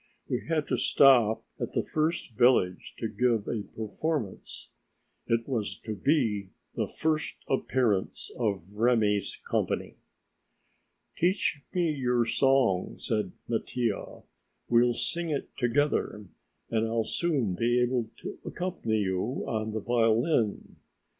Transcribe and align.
We 0.27 0.47
had 0.49 0.65
to 0.69 0.77
stop 0.77 1.45
at 1.59 1.73
the 1.73 1.83
first 1.83 2.35
village 2.35 2.95
to 2.97 3.07
give 3.07 3.47
a 3.47 3.61
performance. 3.61 4.71
It 5.27 5.47
was 5.47 5.77
to 5.83 5.95
be 5.95 6.49
the 6.73 6.87
"First 6.87 7.35
appearance 7.47 8.31
of 8.35 8.73
Remi's 8.77 9.39
Company." 9.47 9.97
"Teach 11.19 11.61
me 11.75 11.91
your 11.91 12.25
song," 12.25 12.95
said 12.97 13.33
Mattia; 13.47 14.23
"we'll 14.67 14.95
sing 14.95 15.29
it 15.29 15.55
together, 15.55 16.25
and 16.71 16.87
I'll 16.87 17.05
soon 17.05 17.53
be 17.53 17.79
able 17.79 18.09
to 18.23 18.39
accompany 18.43 19.01
you 19.01 19.43
on 19.47 19.69
the 19.69 19.81
violin. 19.81 20.77